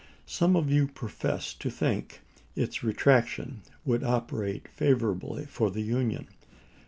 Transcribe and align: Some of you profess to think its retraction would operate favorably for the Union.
Some 0.25 0.55
of 0.55 0.71
you 0.71 0.87
profess 0.87 1.53
to 1.53 1.69
think 1.69 2.21
its 2.55 2.83
retraction 2.83 3.61
would 3.85 4.03
operate 4.03 4.67
favorably 4.67 5.45
for 5.45 5.69
the 5.69 5.83
Union. 5.83 6.27